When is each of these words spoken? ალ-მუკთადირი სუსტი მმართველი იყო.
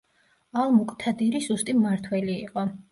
ალ-მუკთადირი 0.61 1.43
სუსტი 1.51 1.79
მმართველი 1.83 2.41
იყო. 2.51 2.69